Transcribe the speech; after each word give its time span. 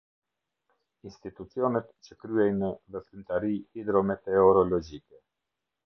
Institucionet 1.09 1.93
që 2.07 2.19
kryejnë 2.25 2.73
Veprimtari 2.97 3.55
Hidrometeorologjike. 3.61 5.25